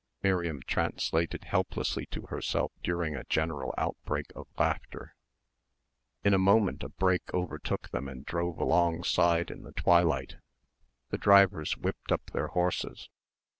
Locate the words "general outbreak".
3.25-4.31